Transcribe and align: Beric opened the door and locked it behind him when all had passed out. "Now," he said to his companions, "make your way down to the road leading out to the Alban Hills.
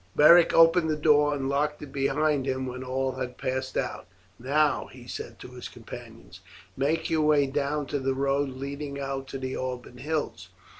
Beric 0.15 0.51
opened 0.51 0.89
the 0.89 0.95
door 0.95 1.35
and 1.35 1.47
locked 1.47 1.79
it 1.83 1.91
behind 1.93 2.47
him 2.47 2.65
when 2.65 2.83
all 2.83 3.11
had 3.11 3.37
passed 3.37 3.77
out. 3.77 4.07
"Now," 4.39 4.87
he 4.91 5.05
said 5.07 5.37
to 5.37 5.49
his 5.49 5.69
companions, 5.69 6.39
"make 6.75 7.11
your 7.11 7.21
way 7.21 7.45
down 7.45 7.85
to 7.93 7.99
the 7.99 8.15
road 8.15 8.49
leading 8.49 8.99
out 8.99 9.27
to 9.27 9.37
the 9.37 9.55
Alban 9.55 9.99
Hills. 9.99 10.49